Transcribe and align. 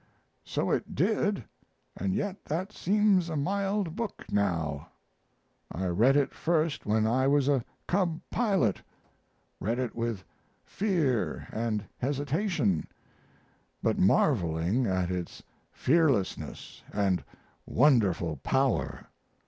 "So 0.43 0.71
it 0.71 0.95
did, 0.95 1.43
and 1.95 2.15
yet 2.15 2.43
that 2.45 2.71
seems 2.73 3.29
a 3.29 3.35
mild 3.35 3.95
book 3.95 4.25
now. 4.31 4.87
I 5.71 5.85
read 5.89 6.15
it 6.15 6.33
first 6.33 6.87
when 6.87 7.05
I 7.05 7.27
was 7.27 7.47
a 7.47 7.63
cub 7.87 8.19
pilot, 8.31 8.81
read 9.59 9.77
it 9.77 9.93
with 9.95 10.23
fear 10.65 11.47
and 11.51 11.83
hesitation, 11.99 12.87
but 13.83 13.99
marveling 13.99 14.87
at 14.87 15.11
its 15.11 15.43
fearlessness 15.71 16.81
and 16.91 17.23
wonderful 17.67 18.37
power. 18.37 19.05